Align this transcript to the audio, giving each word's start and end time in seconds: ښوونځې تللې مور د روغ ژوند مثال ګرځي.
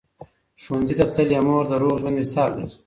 ښوونځې 0.63 0.95
تللې 1.13 1.39
مور 1.47 1.63
د 1.69 1.73
روغ 1.81 1.95
ژوند 2.01 2.17
مثال 2.21 2.49
ګرځي. 2.57 2.77